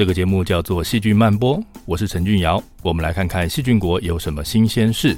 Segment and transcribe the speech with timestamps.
[0.00, 5.14] 这个节目叫做《细菌曼波》，我是陈俊尧，我们来看看细菌国有什么新鲜事。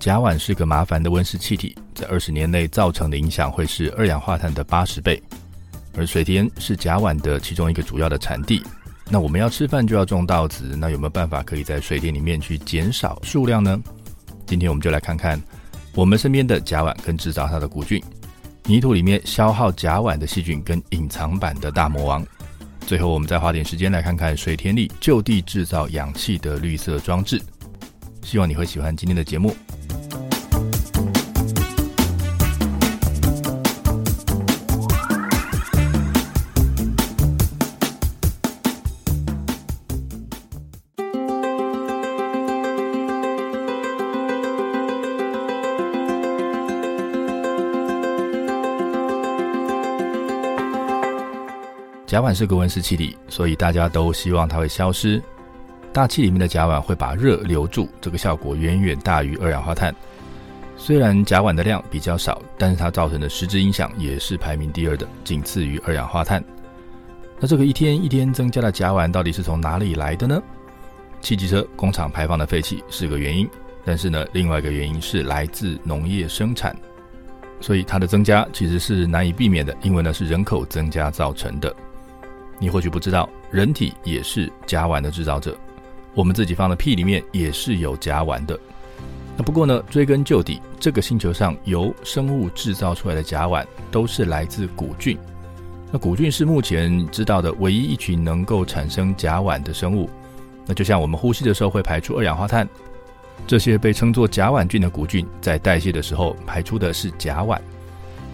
[0.00, 5.22] 甲烷是个麻烦的温室气体，在二十年内造成的影响会是二氧化碳的八十倍，
[5.96, 8.60] 而水田是甲烷的其中一个主要的产地。
[9.08, 13.80] 那我们要吃饭就要种稻子，那有没有办法可以在水田里面去减少数量呢？
[14.44, 15.40] 今天我们就来看看
[15.94, 18.02] 我们身边的甲烷跟制造它的古菌，
[18.64, 22.24] 泥土里面消耗甲烷的细菌跟隐藏版的大魔王。
[22.86, 27.40] 最后，我们再花点时间来看看水田里就地制造氧气的绿色装置。
[28.22, 29.54] 希望你会喜欢今天的节目。
[52.20, 55.22] 甲烷是个温室气体，所以大家都希望它会消失。
[55.90, 59.94] 大气里面的甲烷会把热留住，这个效果远远大于二氧化碳。
[60.76, 66.44] 虽然甲烷的量比较少，但是它造成的实质影响也是排名第二的，仅次于二氧化碳。
[67.38, 70.42] 那这个一天一天增加的甲烷到底是从哪里来的呢？
[71.22, 73.48] 汽机车工厂排放的废气是个原因，
[73.82, 76.76] 但是呢，另外一个原因是来自农业生产，
[77.62, 81.74] 所以它的增加其实是难以避免的，因为呢是人口增加造成的。
[82.60, 85.56] 你或许不知道，人体也是甲烷的制造者。
[86.14, 88.56] 我们自己放的屁里面也是有甲烷的。
[89.36, 95.16] 那不过呢，追根究底，这个星球上由生物制造出来的甲烷都是来自古菌。
[95.90, 100.10] 那古菌是目前知道的唯一一群能够产生甲烷的生物。
[100.66, 102.68] 那就像我们呼吸的时候会排出二氧化碳，
[103.46, 107.58] 这些被称作甲烷菌的古菌在代谢的时候排出的是甲烷。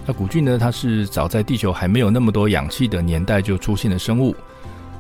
[0.07, 0.57] 那古菌呢？
[0.57, 4.35] 它是早在地球还没有那么多氧气的年代就出现的生物。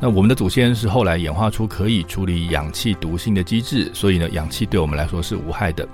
[0.00, 5.88] 那我们的祖先是后来演化出可以处理氧气毒性的机制，所以呢，氧气对我们来说是无害的。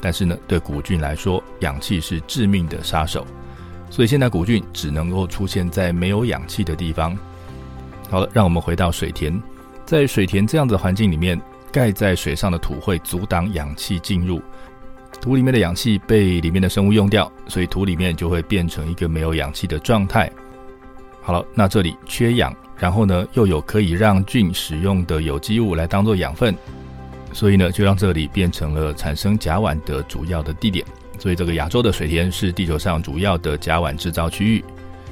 [0.00, 3.24] 但是呢，对古菌来说，氧气是致命的杀手。
[3.88, 7.16] 所以现在古菌只能够出现在没有氧气的地方。
[8.10, 9.40] 好了，让我们回到水田，
[9.86, 11.40] 在水田这样的环境里面，
[11.70, 14.42] 盖在水上的土会阻挡氧气进入。
[15.20, 20.30] 土里面的氧气被里面的生物用掉，所以土里面就会变成一个没有氧气的状态。
[21.22, 26.54] 好了，那这里缺氧，然后呢又有可以让菌使用的有机物来当做养分，
[27.32, 30.84] 所以呢就让这里变成了产生甲烷的主要的地点。
[31.18, 34.64] 所以这个亚洲的水田是地球上主要的甲烷制造区域。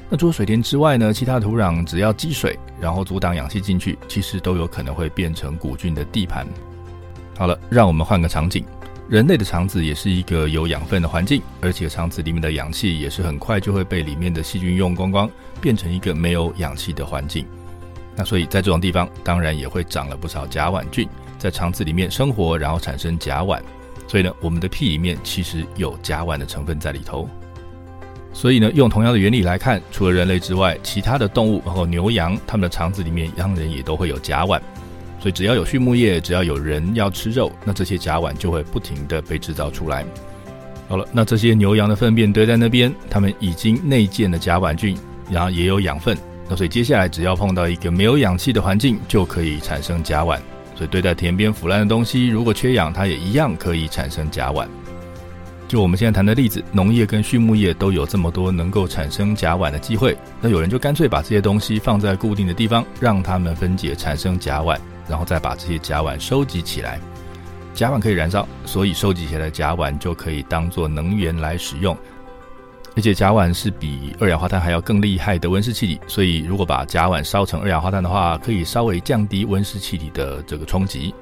[0.09, 6.47] 那除了水田之外呢，其他土壤只要积水，然后阻挡氧气进去，其实都有可能会变成古菌的地盘。
[7.37, 8.65] 好了，让我们换个场景。
[9.09, 15.27] 人类的肠子也是一个有养分的环境，而且肠子里面的氧气也是很快就会被里面的细菌用光光，
[15.59, 17.43] 变成一个没有氧气的环境。
[18.15, 21.09] 那所以在这种地方，当然也会长了不少甲烷菌，
[21.39, 23.59] 在肠子里面生活，然后产生甲烷。
[24.07, 27.27] 所以呢，我们的屁里面其实有甲烷的成分在里头。
[28.31, 34.61] 所以呢，用同样的原理来看，除了人类之外，其他的动物，包括牛羊，它们的肠子里面当然也都会有甲烷。
[35.19, 40.05] 所以只要有畜牧业，只要有人要吃肉，那这些甲烷就会不停地被制造出来。
[40.87, 44.97] 好了，那这些牛羊的粪便堆在那边，它们已经内建了甲烷菌，
[45.29, 46.17] 然后也有养分。
[46.49, 50.39] 那所以接下来只要碰到一个没有氧气的环境，就可以产生甲烷。
[50.75, 54.65] 所以堆在田边腐烂的东西，如果缺氧，它也一样可以产生甲烷。
[55.67, 64.75] 就我们现在谈的例子，农业跟畜牧业都有这么多能够产生甲烷的机会，那有人就干脆把这些东西放在固定的地方，让它们分解产生甲烷。
[65.09, 66.99] 然后再把这些甲烷收集起来，
[67.73, 71.97] 甲烷可以燃烧，所以收集起来的甲烷就可以当做能源来使用。
[72.95, 81.13] 而且甲烷是比二氧化碳还要更厉害的温室气体，所以如果把甲烷烧成二氧化碳的话，可以稍微降低温室气体的这个冲击。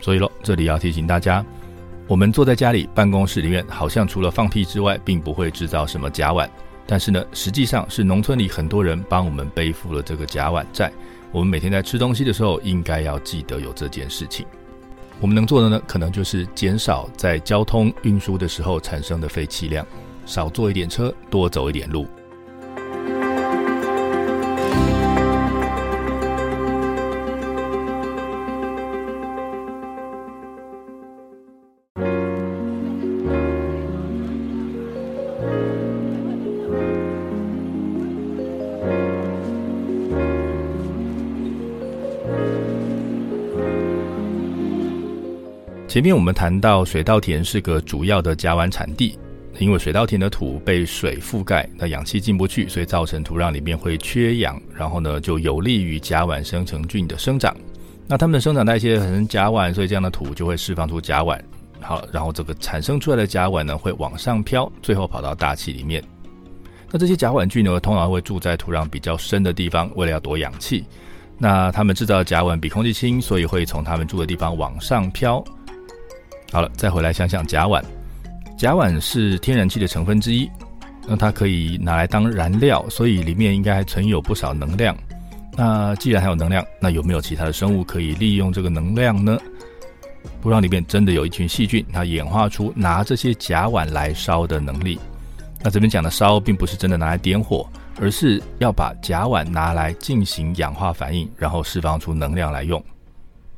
[0.00, 1.44] 所以喽，这里要提醒大家，
[2.06, 6.48] 我们坐在家里办公室里面，好像除了放屁之外，并不会制造什么甲烷，
[6.86, 10.92] 但是呢，实际上是农村里很多人帮我们背负了这个甲烷债。
[11.34, 14.46] 我们每天在吃东西的时候，应该要记得有这件事情。
[15.20, 19.84] 我们能做的呢，可能就是减少在交通运输的时候产生的废气量，
[20.26, 22.06] 少坐一点车，多走一点路。
[45.94, 49.16] 前面我们谈到水稻田是个主要的甲烷产地，
[49.60, 57.56] 因为水稻田的土被水覆盖，那氧气进不去，所以造成土壤里面会缺氧，然后呢就有利于甲烷生成菌的生长。
[58.08, 61.40] 那它们的生长代谢很甲烷，所以这样的土就会释放出甲烷。
[61.80, 66.02] 好，然后这个产生出来的甲烷呢会往上飘，最后跑到大气里面。
[66.90, 70.84] 那这些甲烷菌呢通常会住在土壤比较深的地方，为了要躲氧气。
[71.38, 75.40] 那它们制造的甲烷比空气轻，所以会从它们住的地方往上飘。
[76.52, 77.82] 好了，再回来想想甲烷。
[78.56, 80.48] 甲烷是天然气的成分之一，
[81.08, 84.96] 那它可以拿来当燃料，所以里面应该还存有不少能量。
[85.56, 89.38] 那既然还有能量，那有没有其他的生物可以利用这个能量呢？
[90.42, 94.98] 土壤里面真的有一群细菌，它演化出拿这些甲烷来烧的能力。
[95.62, 97.66] 那这边讲的烧，并不是真的拿来点火，
[98.00, 102.82] 而是要把甲烷拿来进行氧化反应，然后释放出能量来用。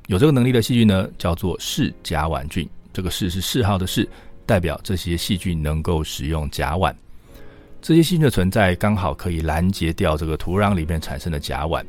[0.07, 2.69] 有这个能力的细菌呢，叫做嗜甲烷菌。
[2.97, 4.09] 这个嗜是嗜好的嗜，
[4.47, 6.95] 代表这些细菌能够使用甲烷。
[7.83, 11.85] 这些细菌的存在刚好可以拦截掉这个土壤里面产生的甲烷。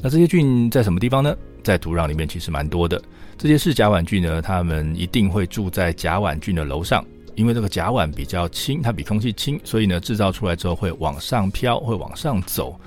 [0.00, 1.36] 那这些菌在什么地方呢？
[1.64, 3.02] 在土壤里面其实蛮多的。
[3.36, 12.78] 这些嗜甲烷菌呢，它们一定会住在甲烷菌的楼上，因为这个甲烷比较轻，它比空气轻，所以呢，制造出来之后会往上飘，会往上走。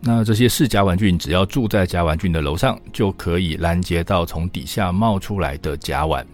[0.00, 6.24] 那这些嗜甲烷菌只要住在甲烷菌的楼上，就可以拦截到从底下冒出来的甲烷。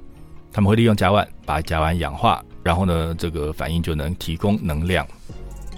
[0.56, 2.42] 他们会利用甲烷把甲烷氧化。
[2.64, 5.06] 然后呢，这个反应就能提供能量。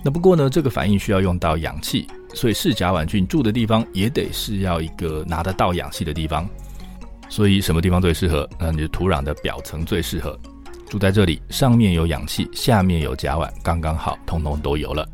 [0.05, 6.49] 那不过呢，这个反应需要用到氧气，所以嗜甲烷菌住的地方也得是要一个拿得到氧气的地方。
[7.29, 8.49] 所以什么地方最适合？
[8.57, 10.39] 那你的土壤的表层最适合。
[10.89, 15.05] 住在这里，上面有氧气，下面有甲烷，刚刚好，通通都有了。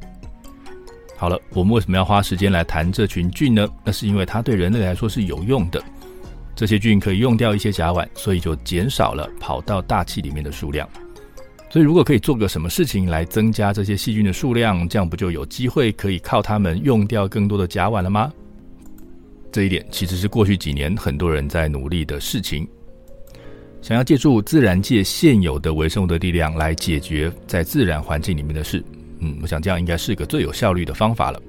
[1.17, 3.67] 好了，我们为什么要花时间来谈这群菌呢？
[3.83, 5.83] 那是因为它对人类来说是有用的。
[6.55, 10.89] 这些菌可以用掉一些甲烷，所以就减少了跑到大气里面的数量。
[11.71, 18.33] 所以，如果可以做个什么事情来增加这些细菌的数量，这样不就有机会可以靠它们用掉更多的甲烷了吗？
[19.51, 22.67] 这一点其实是过去几年很多人在努力的事情，
[23.83, 28.81] 想要借助自然界现有的微生物的力量来解决在自然环境里面的事。
[29.19, 31.43] 嗯，我想这样应该是个最有效率的方法了。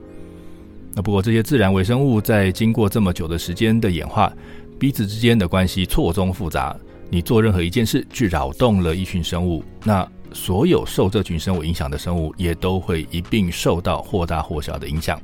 [0.96, 4.32] 那不过这些自然微生物在经过这么久的时间的演化，
[4.80, 6.76] 彼此之间的关系错综复杂。
[7.10, 15.22] 你做任何一件事去扰动了一群生物，那所有受这群生物影响的生物也都会一并受到或大或小的影响。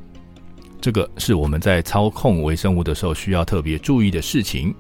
[0.80, 4.74] 这个是我们在操控微生物的时候需要特别注意的事情。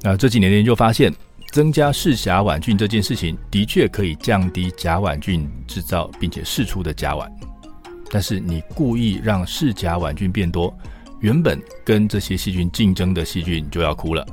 [0.00, 1.12] 那这几年的研究发现，
[1.50, 7.28] 增加嗜甲烷菌这件事情的确可以降低甲烷菌制造并且释出的甲烷，
[8.10, 10.74] 但是你故意让嗜甲烷菌变多，
[11.22, 14.26] 原本跟这些细菌竞争的细菌就要哭了。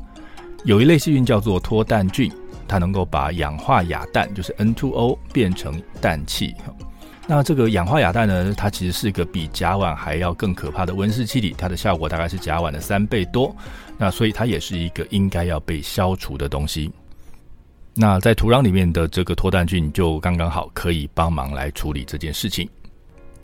[0.65, 2.31] 有一类细菌叫做脱氮菌，
[2.67, 6.53] 它能够把氧化亚氮，就是 N2O 变成氮气。
[7.27, 13.55] 那这个氧化亚氮呢，它其实是一个比甲烷还要更可怕的温室气体，它的效果大概是甲烷的三倍多。
[13.95, 16.91] 那所以它也是一个应该要被消除的东西。
[17.93, 22.67] 那在土壤里面的这个脱氮菌就刚刚好可以帮忙来处理这件事情。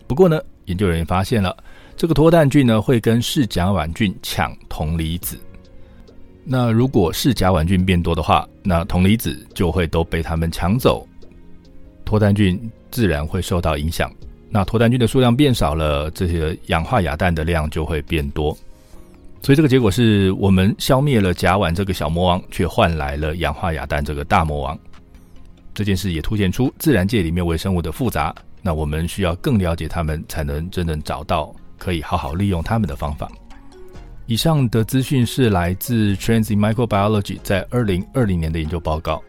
[0.07, 1.56] 不过呢，研究人员发现了
[1.97, 5.39] 这个脱氮菌呢会跟嗜甲烷菌抢铜离子。
[6.44, 11.07] 那如果嗜甲烷菌变多的话，那铜离子就会都被他们抢走，
[12.04, 12.59] 脱氮菌
[12.92, 14.11] 自然会受到影响。
[14.49, 18.56] 那脱氮菌的数量变少了，这些氧化亚氮的量就会变多。
[19.42, 24.78] 所以这个结果是我们消灭了甲烷这个小魔王，却换来了氧化亚氮这个大魔王。
[25.73, 28.33] 这件事也凸显出自然界里面微生物的复杂。
[28.61, 33.29] 那我们需要更了解它们，才能真正找到可以好好利用他们的方法。
[34.27, 39.21] 以上的资讯是来自 Trans Microbiology 在二零二零年的研究报告。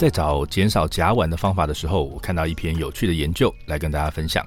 [0.00, 4.46] 在找减少甲烷的方法的时候，我看到一篇有趣的研究，来跟大家分享。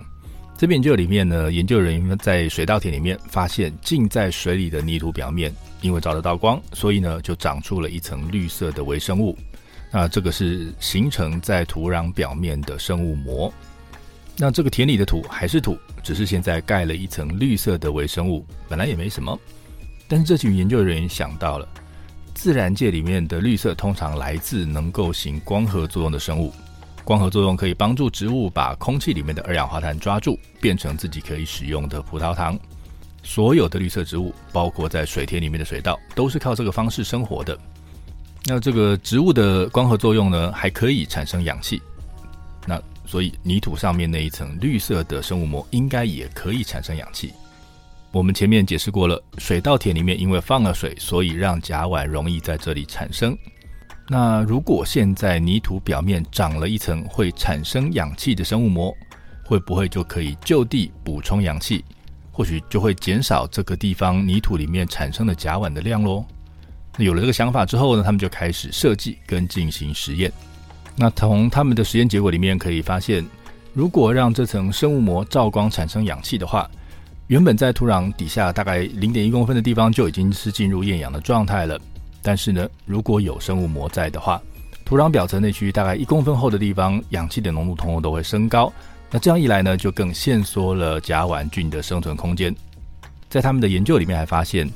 [0.57, 9.37] 这篇研究里面呢，研究人员在水稻田里面发现，浸在水里的泥土表面，因为照得到光，所以呢就长出了一层绿色的微生物。
[9.91, 13.53] 那这个是形成在土壤表面的生物膜。
[14.35, 19.39] 那这个田里的土还是土，只是现在盖了一层绿色的微生物，本来也没什么。
[20.07, 21.69] 但是这群研究人员想到了，
[22.33, 26.53] 自然界里面的绿色通常来自能够行光合作用的生物。
[27.03, 32.57] 光合作用可以帮助植物把空气里面的二氧化碳抓住，变成自己可以使用的葡萄糖。
[33.23, 37.57] 所有的绿色植物，包括在水田里面的水稻，都是靠这个方式生活的。
[38.45, 41.81] 那这个植物的光合作用呢，还可以产生氧气。
[42.65, 47.33] 那所以泥土上面那一层绿色的生物膜应该也可以产生氧气。
[48.13, 53.35] 我们前面解释过了，水稻田里面因为放了水，所以让甲烷容易在这里产生。
[54.07, 58.95] 那如果现在泥土表面长了一层会产生氧气的生物膜，
[59.43, 61.83] 会不会就可以就地补充氧气？
[62.31, 66.23] 或许就会减少这个地方泥土里面产生的甲烷的量喽。
[66.95, 70.31] 那有了这个想法之后呢，他们就开始设计跟进行实验。
[70.95, 73.25] 那从他们的实验结果里面可以发现，
[73.73, 76.69] 如果让这层生物膜照光产生氧气的话，
[77.27, 81.79] 原本在土壤底下大概零点一公分的地方就已经是进入厌氧的状态了。
[82.21, 84.41] 但是呢，如果有生物膜在的话，
[84.85, 88.71] 土壤表层内区大概一公分厚的地方，氧气的浓度通通都会升高。
[89.09, 92.53] 那这样一来呢，就更限缩了甲烷菌的生存空间。
[93.29, 94.69] 在他们的研究里面还发现，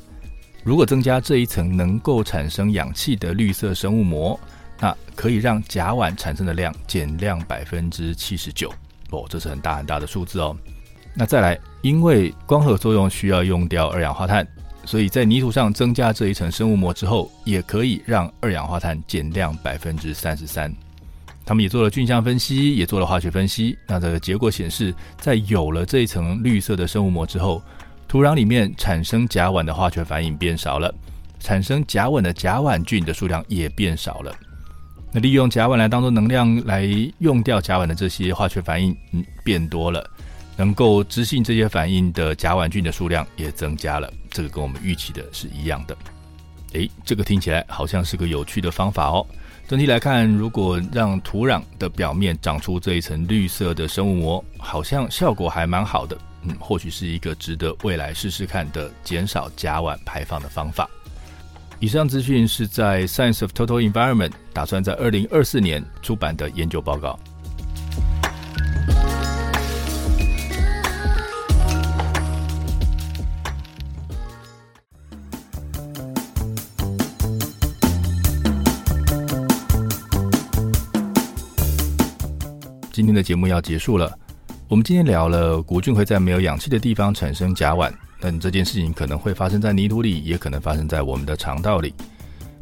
[0.63, 4.39] 如果增加这一层能够产生氧气的绿色生物膜，
[4.79, 8.71] 那可以让甲烷产生的量减量百分之七十九。
[9.11, 10.55] 哦，这是很大很大的数字哦。
[11.19, 14.47] 那再来，因为光合作用需要用掉二氧化碳，
[14.85, 20.71] 所以在泥土上增加这一层生物膜之后，也可以让二氧化碳减量百分之三十三。
[21.43, 23.75] 他们也做了菌相分析，也做了化学分析。
[23.87, 27.63] 那这个结果显示，在有了这一层绿色的生物膜之后，
[28.07, 30.93] 土壤里面产生甲烷的化学反应变少了，
[31.39, 34.35] 产生甲烷的甲烷菌的数量也变少了。
[35.11, 36.85] 那利用甲烷来当做能量来
[37.19, 40.05] 用掉甲烷的这些化学反应，嗯，变多了，
[40.57, 44.11] 能够执行这些反应的甲烷菌的数量也增加了。
[44.29, 45.95] 这个跟我们预期的是一样的。
[46.73, 49.25] 诶，这个听起来好像是个有趣的方法哦。
[49.67, 56.17] 整体来看，如果让土壤的表面长出这一层绿色的生物膜，好像效果还蛮好的。
[56.43, 60.89] 嗯，或许是一个值得未来试试看的减少甲烷排放的方法。
[61.79, 67.19] 以上资讯是在《Science of Total Environment》打算在二零二四年出版的研究报告。
[83.17, 84.15] 的节目要结束了。
[84.69, 91.93] 我们今天聊了古菌会在没有氧气的地方产生甲烷，但这件事情可能会发生在泥土里，也可能发生在我们的肠道里。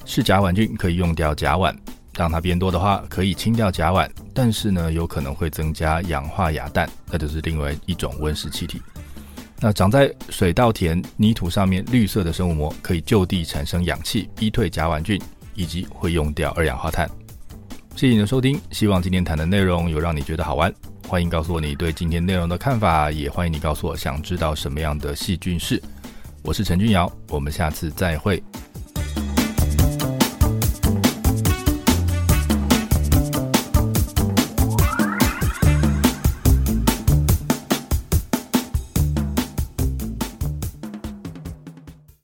[0.05, 1.75] 是甲烷菌可以用掉甲烷，
[2.15, 8.81] 让它变多的话，可以清掉甲烷，但是呢，有可能会增加氧化亚氮，那就是另外一种温室气体。
[9.59, 15.19] 那长在水稻田泥土上面绿色的生物膜，可以就地产生氧气，逼退甲烷菌，
[15.55, 17.09] 以及会用掉二氧化碳。
[17.95, 20.73] 谢谢你的收听，希望今天谈的内容有让你觉得好玩。
[21.07, 25.81] 欢迎告诉我你对今天内容的看法，也欢迎你告诉我想知道什么样的细菌是。
[26.43, 28.43] 我是陈君尧，我们下次再会。